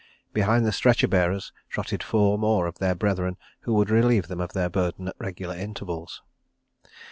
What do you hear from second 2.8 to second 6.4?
brethren who would relieve them of their burden at regular intervals.